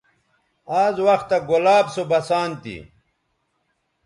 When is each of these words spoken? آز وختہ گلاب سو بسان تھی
آز 0.81 0.95
وختہ 1.05 1.37
گلاب 1.49 1.85
سو 1.93 2.03
بسان 2.11 2.49
تھی 2.61 2.77